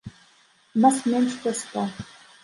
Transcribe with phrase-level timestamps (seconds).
[0.79, 1.83] У нас менш за сто.